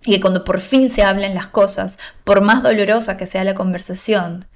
y 0.03 0.13
que 0.13 0.21
cuando 0.21 0.43
por 0.43 0.59
fin 0.59 0.89
se 0.89 1.03
hablen 1.03 1.35
las 1.35 1.47
cosas, 1.47 1.99
por 2.23 2.41
más 2.41 2.63
dolorosa 2.63 3.17
que 3.17 3.27
sea 3.27 3.43
la 3.43 3.53
conversación, 3.53 4.47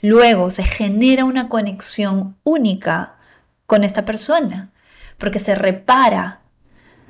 luego 0.00 0.52
se 0.52 0.62
genera 0.62 1.24
una 1.24 1.48
conexión 1.48 2.36
única 2.44 3.15
con 3.66 3.84
esta 3.84 4.04
persona, 4.04 4.70
porque 5.18 5.38
se 5.38 5.54
repara 5.54 6.40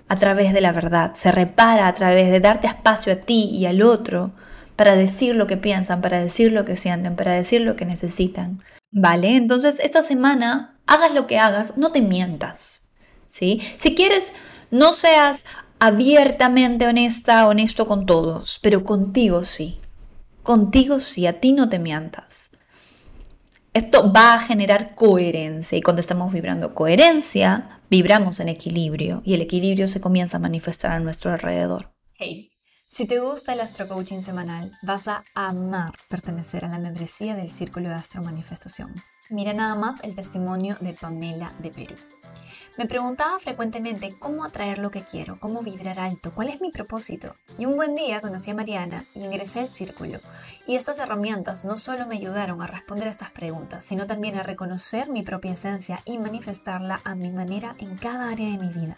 a 0.08 0.18
través 0.18 0.52
de 0.52 0.60
la 0.60 0.72
verdad, 0.72 1.14
se 1.14 1.32
repara 1.32 1.88
a 1.88 1.94
través 1.94 2.30
de 2.30 2.40
darte 2.40 2.66
espacio 2.66 3.12
a 3.12 3.16
ti 3.16 3.50
y 3.52 3.66
al 3.66 3.82
otro 3.82 4.32
para 4.76 4.94
decir 4.94 5.34
lo 5.34 5.46
que 5.46 5.56
piensan, 5.56 6.00
para 6.00 6.20
decir 6.20 6.52
lo 6.52 6.64
que 6.64 6.76
sienten, 6.76 7.16
para 7.16 7.32
decir 7.32 7.62
lo 7.62 7.76
que 7.76 7.86
necesitan. 7.86 8.62
¿Vale? 8.92 9.36
Entonces, 9.36 9.80
esta 9.80 10.02
semana, 10.02 10.78
hagas 10.86 11.12
lo 11.12 11.26
que 11.26 11.38
hagas, 11.38 11.76
no 11.76 11.90
te 11.92 12.00
mientas. 12.00 12.86
¿Sí? 13.26 13.60
Si 13.78 13.94
quieres, 13.94 14.32
no 14.70 14.92
seas 14.92 15.44
abiertamente 15.78 16.86
honesta, 16.86 17.46
honesto 17.48 17.86
con 17.86 18.06
todos, 18.06 18.58
pero 18.62 18.84
contigo 18.84 19.42
sí. 19.44 19.80
Contigo 20.42 21.00
sí, 21.00 21.26
a 21.26 21.40
ti 21.40 21.52
no 21.52 21.68
te 21.68 21.78
mientas. 21.78 22.50
Esto 23.76 24.11
va 24.11 24.33
a 24.33 24.38
generar 24.38 24.95
coherencia 24.95 25.76
y 25.76 25.83
cuando 25.83 26.00
estamos 26.00 26.33
vibrando 26.33 26.75
coherencia, 26.75 27.83
vibramos 27.90 28.40
en 28.40 28.49
equilibrio 28.49 29.21
y 29.23 29.35
el 29.35 29.42
equilibrio 29.42 29.87
se 29.87 30.00
comienza 30.00 30.38
a 30.38 30.40
manifestar 30.40 30.92
a 30.92 30.99
nuestro 30.99 31.30
alrededor. 31.30 31.92
Hey, 32.14 32.52
si 32.88 33.04
te 33.04 33.18
gusta 33.18 33.52
el 33.52 33.61
Astro 33.61 33.87
Coaching 33.87 34.23
semanal, 34.23 34.73
vas 34.83 35.09
a 35.09 35.25
amar 35.35 35.92
pertenecer 36.09 36.64
a 36.64 36.68
la 36.68 36.78
membresía 36.78 37.37
del 37.37 37.50
Círculo 37.50 37.90
de 37.90 37.97
Astro 37.97 38.23
Manifestación. 38.23 38.95
Mira 39.28 39.52
nada 39.52 39.75
más 39.75 40.02
el 40.04 40.14
testimonio 40.14 40.78
de 40.80 40.95
Pamela 40.95 41.52
de 41.59 41.68
Perú. 41.68 41.97
Me 42.76 42.85
preguntaba 42.87 43.38
frecuentemente 43.38 44.14
cómo 44.18 44.45
atraer 44.45 44.76
lo 44.78 44.90
que 44.90 45.00
quiero, 45.00 45.40
cómo 45.40 45.62
vibrar 45.62 45.99
alto, 45.99 46.33
cuál 46.35 46.50
es 46.50 46.61
mi 46.61 46.71
propósito. 46.71 47.35
Y 47.59 47.64
un 47.64 47.75
buen 47.75 47.95
día 47.95 48.21
conocí 48.21 48.50
a 48.50 48.54
Mariana 48.54 49.06
y 49.14 49.25
ingresé 49.25 49.61
al 49.61 49.68
círculo. 49.68 50.18
Y 50.66 50.76
estas 50.76 50.99
herramientas 50.99 51.64
no 51.64 51.78
solo 51.78 52.06
me 52.06 52.16
ayudaron 52.16 52.61
a 52.61 52.66
responder 52.66 53.09
a 53.09 53.12
estas 53.12 53.30
preguntas, 53.30 53.83
sino 53.83 54.06
también 54.06 54.37
a 54.37 54.42
reconocer 54.42 55.09
mi 55.09 55.23
propia 55.23 55.52
esencia 55.52 56.02
y 56.04 56.18
manifestarla 56.18 57.00
a 57.02 57.14
mi 57.14 57.30
manera 57.30 57.75
en 57.78 57.97
cada 57.97 58.28
área 58.28 58.50
de 58.50 58.59
mi 58.59 58.68
vida. 58.68 58.97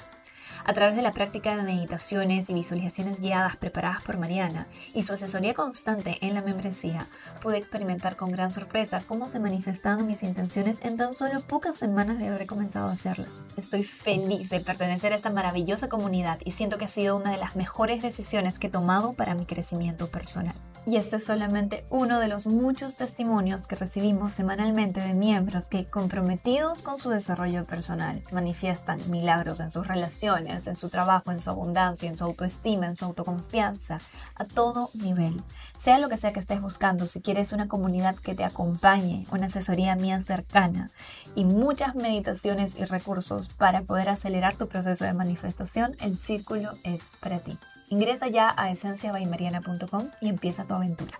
A 0.69 0.75
través 0.75 0.97
de 0.97 1.03
la 1.03 1.13
práctica 1.13 1.57
de 1.57 1.63
meditaciones 1.63 2.51
y 2.51 2.53
visualizaciones 2.53 3.23
guiadas 3.23 3.57
preparadas 3.57 4.03
por 4.03 4.19
Mariana 4.19 4.67
y 4.93 5.03
su 5.03 5.15
asesoría 5.15 5.55
constante 5.55 6.19
en 6.21 6.35
la 6.35 6.43
membresía, 6.43 7.07
pude 7.41 7.57
experimentar 7.57 8.17
con 8.17 8.33
gran 8.33 8.51
sorpresa 8.51 9.03
cómo 9.07 9.31
se 9.31 9.41
manifestaban 9.41 10.07
mis 10.07 10.23
intenciones 10.23 10.77
en 10.83 10.99
tan 10.99 11.15
solo 11.15 11.41
pocas 11.41 11.79
semanas 11.79 12.19
de 12.19 12.29
haber 12.29 12.47
comenzado 12.47 12.89
a 12.89 12.93
hacerlo. 12.93 13.25
Estoy 13.57 13.83
feliz 13.83 14.51
de 14.51 14.61
pertenecer 14.61 15.15
a 15.15 15.17
esta 15.17 15.31
maravillosa 15.31 15.89
comunidad 15.89 16.39
y 16.45 16.51
siento 16.51 16.77
que 16.77 16.85
ha 16.85 16.89
sido 16.89 17.17
una 17.17 17.31
de 17.31 17.39
las 17.39 17.57
mejores 17.57 18.03
decisiones 18.03 18.59
que 18.59 18.67
he 18.67 18.71
tomado 18.71 19.15
para 19.15 19.35
mi 19.35 19.47
crecimiento 19.47 20.09
personal. 20.09 20.55
Y 20.87 20.97
este 20.97 21.17
es 21.17 21.27
solamente 21.27 21.85
uno 21.91 22.19
de 22.19 22.29
los 22.29 22.47
muchos 22.47 22.95
testimonios 22.95 23.67
que 23.67 23.77
recibimos 23.77 24.33
semanalmente 24.33 25.01
de 25.01 25.13
miembros 25.13 25.69
que, 25.69 25.85
comprometidos 25.85 26.81
con 26.81 26.97
su 26.97 27.11
desarrollo 27.11 27.67
personal, 27.67 28.23
manifiestan 28.33 28.99
milagros 29.11 29.61
en 29.61 29.71
sus 29.71 29.87
relaciones, 29.87 30.67
en 30.67 30.77
su 30.77 30.89
trabajo, 30.89 31.31
en 31.31 31.41
su 31.41 31.51
abundancia, 31.51 32.09
en 32.09 32.17
su 32.17 32.25
autoestima, 32.25 32.87
en 32.87 32.97
su 32.97 33.05
autoconfianza, 33.05 33.99
a 34.35 34.47
todo 34.47 34.89
nivel. 34.95 35.43
Sea 35.79 35.99
lo 35.99 36.09
que 36.09 36.17
sea 36.17 36.33
que 36.33 36.41
estés 36.41 36.63
buscando, 36.63 37.07
si 37.07 37.21
quieres 37.21 37.53
una 37.53 37.69
comunidad 37.69 38.17
que 38.17 38.35
te 38.35 38.45
acompañe, 38.45 39.27
una 39.31 39.47
asesoría 39.47 39.95
mía 39.95 40.23
cercana 40.23 40.91
y 41.35 41.45
muchas 41.45 41.97
meditaciones 41.97 42.77
y 42.79 42.87
recursos 42.87 43.49
para 43.49 43.83
poder 43.83 44.09
acelerar 44.09 44.55
tu 44.55 44.69
proceso 44.69 45.05
de 45.05 45.13
manifestación, 45.13 45.97
el 46.01 46.17
círculo 46.17 46.71
es 46.83 47.05
para 47.21 47.41
ti. 47.41 47.59
Ingresa 47.91 48.29
ya 48.29 48.55
a 48.57 48.71
esenciabaimariana.com 48.71 50.09
y 50.21 50.29
empieza 50.29 50.65
tu 50.65 50.75
aventura. 50.75 51.19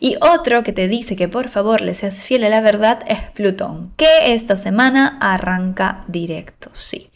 Y 0.00 0.16
otro 0.20 0.62
que 0.62 0.72
te 0.72 0.86
dice 0.86 1.16
que 1.16 1.28
por 1.28 1.48
favor 1.48 1.80
le 1.80 1.94
seas 1.94 2.22
fiel 2.22 2.44
a 2.44 2.48
la 2.48 2.60
verdad 2.60 3.00
es 3.08 3.20
Plutón, 3.32 3.92
que 3.96 4.32
esta 4.32 4.56
semana 4.56 5.18
arranca 5.20 6.04
directo, 6.06 6.70
sí. 6.72 7.10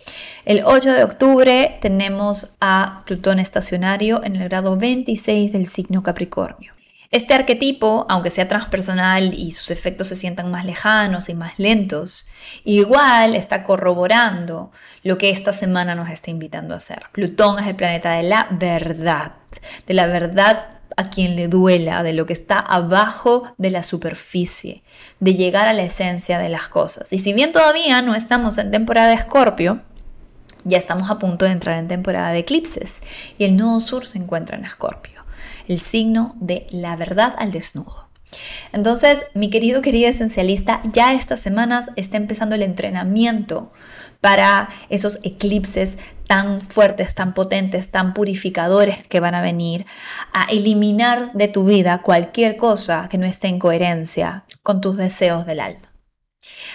El 0.45 0.63
8 0.65 0.93
de 0.93 1.05
octubre 1.05 1.79
tenemos 1.81 2.51
a 2.61 3.03
Plutón 3.07 3.39
estacionario 3.39 4.25
en 4.25 4.35
el 4.35 4.49
grado 4.49 4.77
26 4.77 5.53
del 5.53 5.67
signo 5.67 6.03
Capricornio. 6.03 6.73
Este 7.13 7.35
arquetipo, 7.35 8.07
aunque 8.09 8.31
sea 8.31 8.49
transpersonal 8.49 9.35
y 9.35 9.53
sus 9.53 9.71
efectos 9.71 10.07
se 10.07 10.15
sientan 10.15 10.51
más 10.51 10.65
lejanos 10.65 11.29
y 11.29 11.35
más 11.35 11.59
lentos, 11.59 12.27
igual 12.65 13.37
está 13.37 13.65
corroborando 13.65 14.71
lo 15.03 15.19
que 15.19 15.29
esta 15.29 15.53
semana 15.53 15.95
nos 15.95 16.09
está 16.09 16.31
invitando 16.31 16.73
a 16.73 16.79
hacer. 16.79 17.03
Plutón 17.13 17.59
es 17.59 17.67
el 17.67 17.77
planeta 17.77 18.13
de 18.13 18.23
la 18.23 18.49
verdad, 18.51 19.33
de 19.87 19.93
la 19.93 20.07
verdad 20.07 20.69
a 20.97 21.11
quien 21.11 21.37
le 21.37 21.49
duela, 21.49 22.03
de 22.03 22.15
lo 22.15 22.25
que 22.25 22.33
está 22.33 22.59
abajo 22.59 23.43
de 23.59 23.71
la 23.71 23.83
superficie, 23.83 24.83
de 25.21 25.35
llegar 25.35 25.69
a 25.69 25.75
la 25.75 25.83
esencia 25.83 26.39
de 26.39 26.49
las 26.49 26.71
cosas. 26.71 27.13
Y 27.13 27.19
si 27.19 27.35
bien 27.35 27.53
todavía 27.53 28.01
no 28.01 28.15
estamos 28.15 28.57
en 28.57 28.71
temporada 28.71 29.09
de 29.09 29.17
Escorpio, 29.17 29.83
ya 30.65 30.79
estamos 30.79 31.11
a 31.11 31.19
punto 31.19 31.45
de 31.45 31.51
entrar 31.51 31.79
en 31.79 31.89
temporada 31.89 32.31
de 32.31 32.39
eclipses 32.39 33.03
y 33.37 33.45
el 33.45 33.55
nodo 33.55 33.81
sur 33.81 34.07
se 34.07 34.17
encuentra 34.17 34.57
en 34.57 34.65
Escorpio 34.65 35.22
el 35.69 35.79
signo 35.79 36.35
de 36.41 36.67
la 36.71 36.97
verdad 36.97 37.35
al 37.39 37.53
desnudo. 37.53 38.09
Entonces, 38.73 39.25
mi 39.35 39.51
querido, 39.51 39.83
querida 39.83 40.09
esencialista, 40.09 40.81
ya 40.93 41.13
estas 41.13 41.41
semanas 41.41 41.91
está 41.97 42.17
empezando 42.17 42.55
el 42.55 42.63
entrenamiento 42.63 43.73
para 44.21 44.71
esos 44.89 45.19
eclipses 45.23 45.99
tan 46.27 46.61
fuertes, 46.61 47.15
tan 47.15 47.35
potentes, 47.35 47.91
tan 47.91 48.15
purificadores 48.15 49.07
que 49.09 49.21
van 49.21 49.35
a 49.35 49.43
venir 49.43 49.85
a 50.33 50.45
eliminar 50.45 51.33
de 51.35 51.49
tu 51.49 51.65
vida 51.65 52.01
cualquier 52.03 52.57
cosa 52.57 53.09
que 53.11 53.19
no 53.19 53.27
esté 53.27 53.49
en 53.49 53.59
coherencia 53.59 54.45
con 54.63 54.81
tus 54.81 54.97
deseos 54.97 55.45
del 55.45 55.61
alma. 55.61 55.92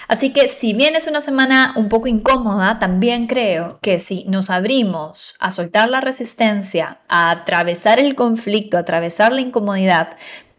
Así 0.08 0.32
que 0.32 0.48
si 0.48 0.72
bien 0.72 0.96
es 0.96 1.06
una 1.06 1.20
semana 1.20 1.72
un 1.76 1.88
poco 1.88 2.06
incómoda, 2.06 2.78
también 2.78 3.26
creo 3.26 3.78
que 3.82 4.00
si 4.00 4.24
nos 4.24 4.50
abrimos 4.50 5.36
a 5.40 5.50
soltar 5.50 5.90
la 5.90 6.00
resistencia, 6.00 7.00
a 7.08 7.30
atravesar 7.30 7.98
el 8.00 8.14
conflicto, 8.14 8.76
a 8.76 8.80
atravesar 8.80 9.32
la 9.32 9.40
incomodidad, 9.40 10.16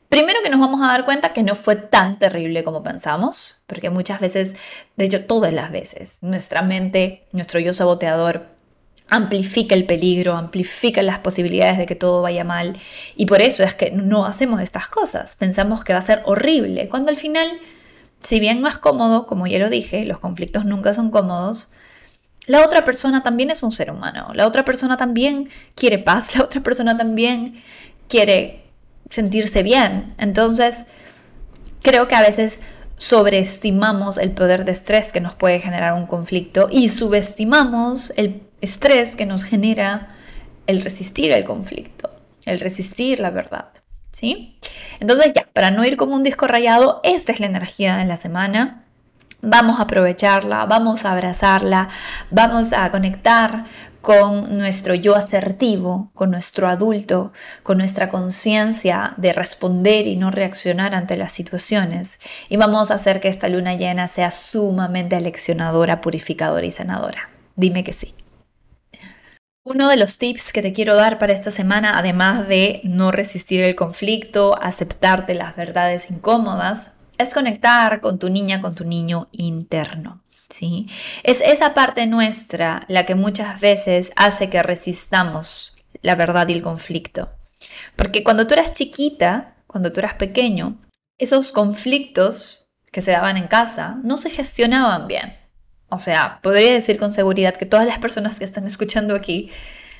Primero 0.09 0.39
que 0.43 0.49
nos 0.49 0.59
vamos 0.59 0.81
a 0.81 0.91
dar 0.91 1.05
cuenta 1.05 1.33
que 1.33 1.43
no 1.43 1.53
fue 1.53 1.75
tan 1.75 2.17
terrible 2.17 2.63
como 2.63 2.81
pensamos, 2.81 3.61
porque 3.67 3.91
muchas 3.91 4.19
veces, 4.19 4.55
de 4.95 5.05
hecho 5.05 5.25
todas 5.25 5.53
las 5.53 5.71
veces, 5.71 6.17
nuestra 6.21 6.63
mente, 6.63 7.27
nuestro 7.31 7.59
yo 7.59 7.73
saboteador 7.73 8.47
amplifica 9.09 9.75
el 9.75 9.85
peligro, 9.85 10.35
amplifica 10.35 11.03
las 11.03 11.19
posibilidades 11.19 11.77
de 11.77 11.85
que 11.85 11.93
todo 11.93 12.23
vaya 12.23 12.43
mal 12.43 12.77
y 13.15 13.27
por 13.27 13.41
eso 13.41 13.63
es 13.63 13.75
que 13.75 13.91
no 13.91 14.25
hacemos 14.25 14.61
estas 14.61 14.87
cosas. 14.87 15.35
Pensamos 15.35 15.83
que 15.83 15.93
va 15.93 15.99
a 15.99 16.03
ser 16.03 16.23
horrible, 16.25 16.89
cuando 16.89 17.11
al 17.11 17.17
final, 17.17 17.47
si 18.21 18.39
bien 18.39 18.61
no 18.61 18.67
es 18.67 18.77
cómodo, 18.77 19.25
como 19.25 19.47
ya 19.47 19.59
lo 19.59 19.69
dije, 19.69 20.05
los 20.05 20.19
conflictos 20.19 20.65
nunca 20.65 20.93
son 20.93 21.11
cómodos, 21.11 21.69
la 22.45 22.65
otra 22.65 22.83
persona 22.83 23.21
también 23.21 23.51
es 23.51 23.63
un 23.63 23.71
ser 23.71 23.91
humano, 23.91 24.31
la 24.33 24.47
otra 24.47 24.65
persona 24.65 24.97
también 24.97 25.49
quiere 25.75 25.99
paz, 25.99 26.35
la 26.37 26.43
otra 26.43 26.61
persona 26.61 26.97
también 26.97 27.61
quiere 28.07 28.63
sentirse 29.09 29.63
bien. 29.63 30.13
Entonces, 30.17 30.85
creo 31.81 32.07
que 32.07 32.15
a 32.15 32.21
veces 32.21 32.59
sobreestimamos 32.97 34.17
el 34.17 34.31
poder 34.31 34.65
de 34.65 34.73
estrés 34.73 35.13
que 35.13 35.21
nos 35.21 35.33
puede 35.33 35.59
generar 35.59 35.93
un 35.93 36.05
conflicto 36.05 36.67
y 36.71 36.89
subestimamos 36.89 38.11
el 38.17 38.41
estrés 38.61 39.15
que 39.15 39.25
nos 39.25 39.43
genera 39.43 40.15
el 40.67 40.81
resistir 40.81 41.31
el 41.31 41.45
conflicto, 41.45 42.11
el 42.45 42.59
resistir 42.59 43.19
la 43.19 43.29
verdad. 43.29 43.78
¿Sí? 44.11 44.57
Entonces 44.99 45.31
ya, 45.33 45.47
para 45.53 45.71
no 45.71 45.85
ir 45.85 45.97
como 45.97 46.15
un 46.15 46.23
disco 46.23 46.47
rayado, 46.47 46.99
esta 47.03 47.31
es 47.31 47.39
la 47.39 47.45
energía 47.45 47.97
de 47.97 48.05
la 48.05 48.17
semana. 48.17 48.83
Vamos 49.41 49.79
a 49.79 49.83
aprovecharla, 49.83 50.65
vamos 50.65 51.05
a 51.05 51.13
abrazarla, 51.13 51.87
vamos 52.29 52.73
a 52.73 52.91
conectar 52.91 53.65
con 54.01 54.57
nuestro 54.57 54.95
yo 54.95 55.15
asertivo, 55.15 56.11
con 56.13 56.31
nuestro 56.31 56.67
adulto, 56.67 57.31
con 57.63 57.77
nuestra 57.77 58.09
conciencia 58.09 59.13
de 59.17 59.33
responder 59.33 60.07
y 60.07 60.15
no 60.15 60.31
reaccionar 60.31 60.95
ante 60.95 61.17
las 61.17 61.31
situaciones. 61.31 62.19
Y 62.49 62.57
vamos 62.57 62.91
a 62.91 62.95
hacer 62.95 63.21
que 63.21 63.27
esta 63.27 63.49
luna 63.49 63.75
llena 63.75 64.07
sea 64.07 64.31
sumamente 64.31 65.15
aleccionadora, 65.15 66.01
purificadora 66.01 66.65
y 66.65 66.71
sanadora. 66.71 67.29
Dime 67.55 67.83
que 67.83 67.93
sí. 67.93 68.13
Uno 69.71 69.87
de 69.87 69.97
los 69.97 70.17
tips 70.17 70.51
que 70.51 70.63
te 70.63 70.73
quiero 70.73 70.95
dar 70.95 71.19
para 71.19 71.31
esta 71.31 71.51
semana, 71.51 71.95
además 71.95 72.47
de 72.47 72.81
no 72.83 73.11
resistir 73.11 73.61
el 73.61 73.75
conflicto, 73.75 74.59
aceptarte 74.59 75.35
las 75.35 75.55
verdades 75.55 76.09
incómodas, 76.09 76.93
es 77.19 77.35
conectar 77.35 78.01
con 78.01 78.17
tu 78.17 78.31
niña, 78.31 78.61
con 78.61 78.73
tu 78.73 78.83
niño 78.83 79.27
interno. 79.31 80.23
¿sí? 80.49 80.87
Es 81.21 81.39
esa 81.39 81.75
parte 81.75 82.07
nuestra 82.07 82.83
la 82.87 83.05
que 83.05 83.13
muchas 83.13 83.61
veces 83.61 84.11
hace 84.15 84.49
que 84.49 84.63
resistamos 84.63 85.77
la 86.01 86.15
verdad 86.15 86.47
y 86.47 86.53
el 86.53 86.63
conflicto. 86.63 87.29
Porque 87.95 88.23
cuando 88.23 88.47
tú 88.47 88.55
eras 88.55 88.71
chiquita, 88.71 89.53
cuando 89.67 89.93
tú 89.93 89.99
eras 89.99 90.15
pequeño, 90.15 90.79
esos 91.19 91.51
conflictos 91.51 92.67
que 92.91 93.03
se 93.03 93.11
daban 93.11 93.37
en 93.37 93.47
casa 93.47 93.99
no 94.03 94.17
se 94.17 94.31
gestionaban 94.31 95.05
bien. 95.05 95.38
O 95.89 95.99
sea, 95.99 96.39
podría 96.41 96.73
decir 96.73 96.97
con 96.97 97.13
seguridad 97.13 97.55
que 97.55 97.65
todas 97.65 97.85
las 97.85 97.99
personas 97.99 98.39
que 98.39 98.45
están 98.45 98.67
escuchando 98.67 99.15
aquí 99.15 99.51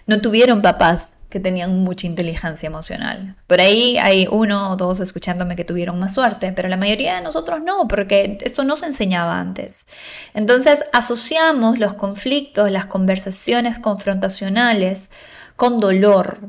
no 0.08 0.22
tuvieron 0.22 0.62
papás 0.62 1.14
que 1.30 1.40
tenían 1.40 1.84
mucha 1.84 2.08
inteligencia 2.08 2.68
emocional. 2.68 3.36
Por 3.46 3.62
ahí 3.62 3.98
hay 4.00 4.28
uno 4.30 4.72
o 4.72 4.76
dos 4.76 5.00
escuchándome 5.00 5.56
que 5.56 5.64
tuvieron 5.64 6.00
más 6.00 6.16
suerte, 6.16 6.52
pero 6.52 6.68
la 6.68 6.78
mayoría 6.78 7.16
de 7.16 7.22
nosotros 7.22 7.62
no, 7.64 7.88
porque 7.88 8.40
esto 8.42 8.64
no 8.64 8.76
se 8.76 8.88
enseñaba 8.88 9.40
antes. 9.40 9.86
Entonces 10.34 10.84
asociamos 10.92 11.78
los 11.78 11.94
conflictos, 11.94 12.72
las 12.72 12.88
conversaciones 12.88 13.78
confrontacionales 13.78 15.12
con 15.56 15.80
dolor, 15.80 16.40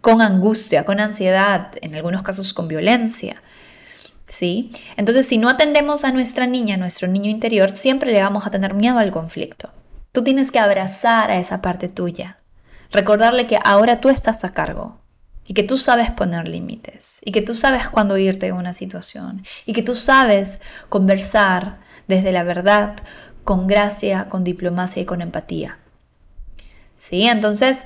con 0.00 0.22
angustia, 0.22 0.84
con 0.84 1.00
ansiedad, 1.00 1.72
en 1.80 1.96
algunos 1.96 2.22
casos 2.22 2.54
con 2.54 2.68
violencia. 2.68 3.42
¿Sí? 4.26 4.72
Entonces, 4.96 5.26
si 5.26 5.38
no 5.38 5.48
atendemos 5.48 6.04
a 6.04 6.12
nuestra 6.12 6.46
niña, 6.46 6.76
a 6.76 6.78
nuestro 6.78 7.08
niño 7.08 7.30
interior, 7.30 7.76
siempre 7.76 8.12
le 8.12 8.22
vamos 8.22 8.46
a 8.46 8.50
tener 8.50 8.74
miedo 8.74 8.98
al 8.98 9.12
conflicto. 9.12 9.70
Tú 10.12 10.22
tienes 10.24 10.50
que 10.50 10.58
abrazar 10.58 11.30
a 11.30 11.38
esa 11.38 11.60
parte 11.60 11.88
tuya, 11.88 12.38
Recordarle 12.94 13.48
que 13.48 13.58
ahora 13.64 14.00
tú 14.00 14.08
estás 14.08 14.44
a 14.44 14.54
cargo 14.54 15.00
y 15.44 15.54
que 15.54 15.64
tú 15.64 15.78
sabes 15.78 16.12
poner 16.12 16.46
límites 16.46 17.18
y 17.24 17.32
que 17.32 17.42
tú 17.42 17.56
sabes 17.56 17.88
cuándo 17.88 18.16
irte 18.16 18.46
de 18.46 18.52
una 18.52 18.72
situación 18.72 19.42
y 19.66 19.72
que 19.72 19.82
tú 19.82 19.96
sabes 19.96 20.60
conversar 20.88 21.78
desde 22.06 22.30
la 22.30 22.44
verdad, 22.44 22.94
con 23.42 23.66
gracia, 23.66 24.26
con 24.28 24.44
diplomacia 24.44 25.02
y 25.02 25.06
con 25.06 25.22
empatía. 25.22 25.78
¿Sí? 26.96 27.26
Entonces, 27.26 27.84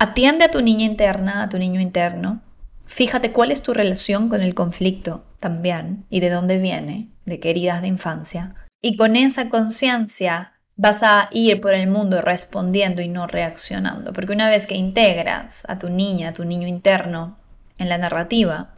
atiende 0.00 0.46
a 0.46 0.50
tu 0.50 0.62
niña 0.62 0.84
interna, 0.84 1.44
a 1.44 1.48
tu 1.48 1.56
niño 1.56 1.80
interno. 1.80 2.40
Fíjate 2.86 3.30
cuál 3.30 3.52
es 3.52 3.62
tu 3.62 3.72
relación 3.72 4.28
con 4.28 4.42
el 4.42 4.56
conflicto 4.56 5.22
también 5.40 6.04
y 6.10 6.20
de 6.20 6.30
dónde 6.30 6.58
viene, 6.58 7.08
de 7.24 7.40
queridas 7.40 7.82
de 7.82 7.88
infancia. 7.88 8.54
Y 8.80 8.96
con 8.96 9.16
esa 9.16 9.48
conciencia 9.48 10.52
vas 10.76 11.02
a 11.02 11.28
ir 11.32 11.60
por 11.60 11.74
el 11.74 11.88
mundo 11.88 12.22
respondiendo 12.22 13.02
y 13.02 13.08
no 13.08 13.26
reaccionando. 13.26 14.12
Porque 14.12 14.32
una 14.32 14.48
vez 14.48 14.66
que 14.66 14.76
integras 14.76 15.64
a 15.68 15.76
tu 15.76 15.90
niña, 15.90 16.30
a 16.30 16.32
tu 16.32 16.44
niño 16.44 16.68
interno 16.68 17.36
en 17.78 17.88
la 17.88 17.98
narrativa, 17.98 18.70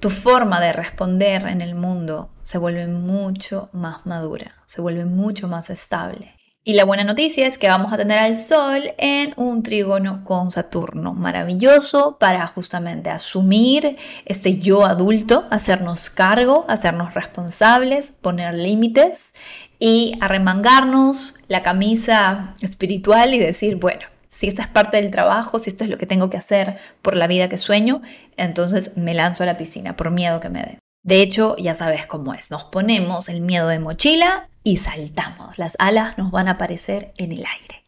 tu 0.00 0.10
forma 0.10 0.60
de 0.60 0.72
responder 0.72 1.46
en 1.46 1.60
el 1.60 1.74
mundo 1.74 2.30
se 2.42 2.56
vuelve 2.56 2.86
mucho 2.86 3.68
más 3.72 4.06
madura, 4.06 4.54
se 4.66 4.80
vuelve 4.80 5.04
mucho 5.04 5.48
más 5.48 5.70
estable. 5.70 6.37
Y 6.64 6.74
la 6.74 6.84
buena 6.84 7.04
noticia 7.04 7.46
es 7.46 7.56
que 7.56 7.68
vamos 7.68 7.92
a 7.92 7.96
tener 7.96 8.18
al 8.18 8.36
Sol 8.36 8.92
en 8.98 9.32
un 9.36 9.62
trígono 9.62 10.22
con 10.24 10.50
Saturno. 10.50 11.14
Maravilloso 11.14 12.18
para 12.18 12.46
justamente 12.46 13.08
asumir 13.08 13.96
este 14.26 14.58
yo 14.58 14.84
adulto, 14.84 15.46
hacernos 15.50 16.10
cargo, 16.10 16.66
hacernos 16.68 17.14
responsables, 17.14 18.12
poner 18.20 18.54
límites 18.54 19.32
y 19.78 20.18
arremangarnos 20.20 21.36
la 21.48 21.62
camisa 21.62 22.54
espiritual 22.60 23.32
y 23.32 23.38
decir, 23.38 23.76
bueno, 23.76 24.06
si 24.28 24.48
esta 24.48 24.62
es 24.62 24.68
parte 24.68 24.98
del 24.98 25.10
trabajo, 25.10 25.58
si 25.58 25.70
esto 25.70 25.84
es 25.84 25.90
lo 25.90 25.96
que 25.96 26.06
tengo 26.06 26.28
que 26.28 26.36
hacer 26.36 26.76
por 27.02 27.16
la 27.16 27.26
vida 27.26 27.48
que 27.48 27.56
sueño, 27.56 28.02
entonces 28.36 28.96
me 28.96 29.14
lanzo 29.14 29.42
a 29.42 29.46
la 29.46 29.56
piscina 29.56 29.96
por 29.96 30.10
miedo 30.10 30.40
que 30.40 30.50
me 30.50 30.60
dé. 30.60 30.78
De 31.02 31.22
hecho, 31.22 31.56
ya 31.56 31.74
sabes 31.74 32.06
cómo 32.06 32.34
es, 32.34 32.50
nos 32.50 32.64
ponemos 32.64 33.28
el 33.28 33.40
miedo 33.40 33.68
de 33.68 33.78
mochila 33.78 34.48
y 34.62 34.78
saltamos. 34.78 35.58
Las 35.58 35.76
alas 35.78 36.18
nos 36.18 36.30
van 36.30 36.48
a 36.48 36.52
aparecer 36.52 37.12
en 37.16 37.32
el 37.32 37.44
aire. 37.46 37.84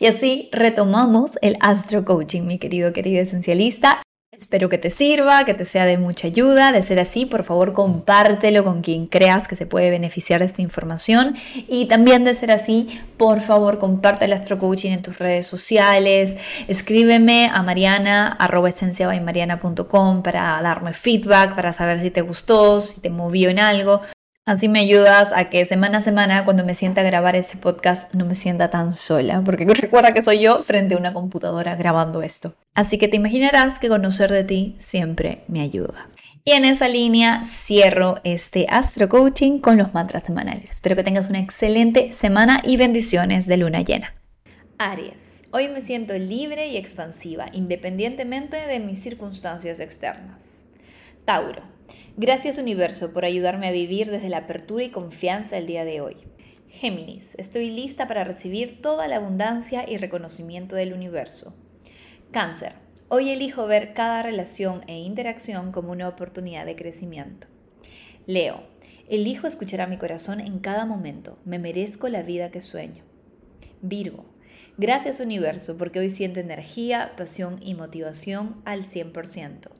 Y 0.00 0.06
así 0.06 0.48
retomamos 0.52 1.32
el 1.42 1.56
Astro 1.60 2.04
Coaching, 2.04 2.42
mi 2.42 2.58
querido, 2.58 2.92
querido 2.92 3.22
esencialista. 3.22 4.02
Espero 4.30 4.68
que 4.68 4.78
te 4.78 4.90
sirva, 4.90 5.44
que 5.44 5.54
te 5.54 5.64
sea 5.64 5.84
de 5.84 5.98
mucha 5.98 6.28
ayuda. 6.28 6.70
De 6.70 6.82
ser 6.82 7.00
así, 7.00 7.26
por 7.26 7.42
favor, 7.42 7.72
compártelo 7.72 8.62
con 8.62 8.82
quien 8.82 9.06
creas 9.06 9.48
que 9.48 9.56
se 9.56 9.66
puede 9.66 9.90
beneficiar 9.90 10.38
de 10.38 10.46
esta 10.46 10.62
información. 10.62 11.34
Y 11.66 11.86
también 11.86 12.22
de 12.22 12.34
ser 12.34 12.52
así, 12.52 13.00
por 13.16 13.40
favor, 13.40 13.80
comparte 13.80 14.26
el 14.26 14.32
Astro 14.32 14.60
Coaching 14.60 14.92
en 14.92 15.02
tus 15.02 15.18
redes 15.18 15.48
sociales. 15.48 16.36
Escríbeme 16.68 17.50
a 17.52 17.62
mariana, 17.64 18.38
para 20.22 20.62
darme 20.62 20.94
feedback, 20.94 21.56
para 21.56 21.72
saber 21.72 21.98
si 22.00 22.12
te 22.12 22.20
gustó, 22.20 22.80
si 22.80 23.00
te 23.00 23.10
movió 23.10 23.50
en 23.50 23.58
algo. 23.58 24.02
Así 24.48 24.66
me 24.66 24.80
ayudas 24.80 25.30
a 25.36 25.50
que 25.50 25.66
semana 25.66 25.98
a 25.98 26.00
semana, 26.00 26.46
cuando 26.46 26.64
me 26.64 26.72
sienta 26.72 27.02
a 27.02 27.04
grabar 27.04 27.36
este 27.36 27.58
podcast, 27.58 28.14
no 28.14 28.24
me 28.24 28.34
sienta 28.34 28.70
tan 28.70 28.94
sola, 28.94 29.42
porque 29.44 29.66
recuerda 29.74 30.14
que 30.14 30.22
soy 30.22 30.40
yo 30.40 30.62
frente 30.62 30.94
a 30.94 30.96
una 30.96 31.12
computadora 31.12 31.76
grabando 31.76 32.22
esto. 32.22 32.54
Así 32.72 32.96
que 32.96 33.08
te 33.08 33.16
imaginarás 33.16 33.78
que 33.78 33.90
conocer 33.90 34.32
de 34.32 34.44
ti 34.44 34.74
siempre 34.78 35.44
me 35.48 35.60
ayuda. 35.60 36.08
Y 36.44 36.52
en 36.52 36.64
esa 36.64 36.88
línea 36.88 37.42
cierro 37.44 38.22
este 38.24 38.64
Astro 38.70 39.10
Coaching 39.10 39.58
con 39.58 39.76
los 39.76 39.92
mantras 39.92 40.22
semanales. 40.22 40.70
Espero 40.70 40.96
que 40.96 41.04
tengas 41.04 41.28
una 41.28 41.40
excelente 41.40 42.14
semana 42.14 42.62
y 42.64 42.78
bendiciones 42.78 43.48
de 43.48 43.58
luna 43.58 43.82
llena. 43.82 44.14
Aries, 44.78 45.44
hoy 45.50 45.68
me 45.68 45.82
siento 45.82 46.14
libre 46.14 46.68
y 46.68 46.78
expansiva, 46.78 47.50
independientemente 47.52 48.56
de 48.56 48.80
mis 48.80 49.02
circunstancias 49.02 49.78
externas. 49.78 50.40
Tauro, 51.26 51.64
Gracias 52.18 52.58
universo 52.58 53.14
por 53.14 53.24
ayudarme 53.24 53.68
a 53.68 53.72
vivir 53.72 54.10
desde 54.10 54.28
la 54.28 54.38
apertura 54.38 54.84
y 54.84 54.90
confianza 54.90 55.56
el 55.56 55.66
día 55.66 55.84
de 55.84 56.02
hoy. 56.02 56.16
Géminis, 56.68 57.34
estoy 57.38 57.68
lista 57.70 58.06
para 58.06 58.24
recibir 58.24 58.82
toda 58.82 59.08
la 59.08 59.16
abundancia 59.16 59.88
y 59.88 59.96
reconocimiento 59.96 60.76
del 60.76 60.92
universo. 60.92 61.54
Cáncer, 62.30 62.74
Hoy 63.10 63.30
elijo 63.30 63.66
ver 63.66 63.94
cada 63.94 64.22
relación 64.22 64.82
e 64.86 64.98
interacción 64.98 65.72
como 65.72 65.92
una 65.92 66.08
oportunidad 66.08 66.66
de 66.66 66.76
crecimiento. 66.76 67.46
Leo, 68.26 68.64
elijo 69.08 69.46
escuchar 69.46 69.80
a 69.80 69.86
mi 69.86 69.96
corazón 69.96 70.40
en 70.40 70.58
cada 70.58 70.84
momento. 70.84 71.38
Me 71.46 71.58
merezco 71.58 72.10
la 72.10 72.20
vida 72.20 72.50
que 72.50 72.60
sueño. 72.60 73.02
Virgo, 73.80 74.26
gracias 74.76 75.20
universo 75.20 75.78
porque 75.78 76.00
hoy 76.00 76.10
siento 76.10 76.38
energía, 76.38 77.12
pasión 77.16 77.60
y 77.62 77.72
motivación 77.72 78.60
al 78.66 78.84
100%. 78.84 79.70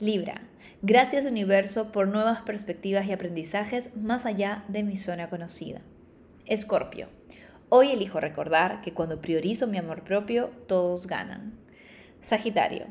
Libra, 0.00 0.42
gracias 0.82 1.26
universo 1.26 1.92
por 1.92 2.08
nuevas 2.08 2.42
perspectivas 2.42 3.06
y 3.06 3.12
aprendizajes 3.12 3.94
más 3.96 4.24
allá 4.24 4.64
de 4.68 4.82
mi 4.82 4.96
zona 4.96 5.28
conocida. 5.28 5.82
Escorpio, 6.46 7.08
hoy 7.68 7.90
elijo 7.90 8.20
recordar 8.20 8.80
que 8.80 8.94
cuando 8.94 9.20
priorizo 9.20 9.66
mi 9.66 9.78
amor 9.78 10.02
propio, 10.04 10.50
todos 10.66 11.06
ganan. 11.06 11.52
Sagitario, 12.22 12.86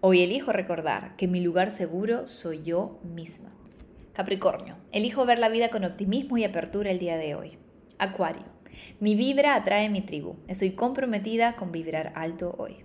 hoy 0.00 0.22
elijo 0.22 0.52
recordar 0.52 1.16
que 1.16 1.28
mi 1.28 1.40
lugar 1.40 1.76
seguro 1.76 2.26
soy 2.26 2.62
yo 2.62 2.98
misma. 3.04 3.50
Capricornio, 4.12 4.76
elijo 4.92 5.24
ver 5.24 5.38
la 5.38 5.48
vida 5.48 5.70
con 5.70 5.84
optimismo 5.84 6.36
y 6.36 6.44
apertura 6.44 6.90
el 6.90 6.98
día 6.98 7.16
de 7.16 7.34
hoy. 7.34 7.58
Acuario, 7.98 8.44
mi 8.98 9.14
vibra 9.14 9.54
atrae 9.54 9.88
mi 9.88 10.00
tribu. 10.00 10.36
Estoy 10.48 10.72
comprometida 10.72 11.54
con 11.54 11.70
vibrar 11.70 12.12
alto 12.16 12.54
hoy. 12.58 12.84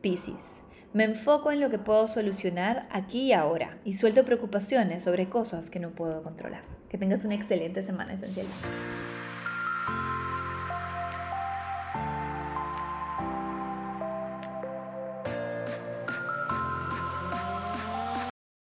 Piscis, 0.00 0.60
me 0.92 1.04
enfoco 1.04 1.52
en 1.52 1.60
lo 1.60 1.70
que 1.70 1.78
puedo 1.78 2.08
solucionar 2.08 2.88
aquí 2.90 3.26
y 3.26 3.32
ahora 3.32 3.78
y 3.84 3.94
suelto 3.94 4.24
preocupaciones 4.24 5.04
sobre 5.04 5.28
cosas 5.28 5.70
que 5.70 5.78
no 5.78 5.90
puedo 5.90 6.22
controlar. 6.22 6.62
Que 6.88 6.98
tengas 6.98 7.24
una 7.24 7.36
excelente 7.36 7.82
semana 7.84 8.14
esencial. 8.14 8.46